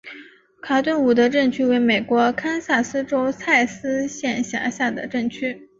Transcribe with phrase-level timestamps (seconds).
[0.63, 5.69] 卡顿伍德镇区为美国堪萨斯州蔡斯县辖下的镇区。